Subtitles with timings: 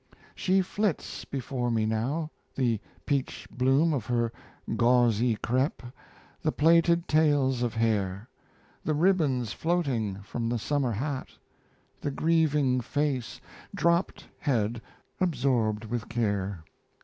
[0.33, 4.31] She flits before me now: The peach bloom of her
[4.75, 5.83] gauzy crepe,
[6.41, 8.27] The plaited tails of hair,
[8.83, 11.29] The ribbons floating from the summer hat,
[11.99, 13.39] The grieving face,
[13.75, 14.81] dropp'd head
[15.19, 16.63] absorbed with care.